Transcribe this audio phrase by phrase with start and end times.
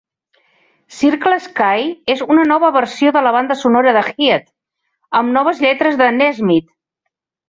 [0.99, 4.47] "Circle Sky" és una nova versió de la banda sonora de "Head",
[5.21, 6.71] amb noves lletres de Nesmith.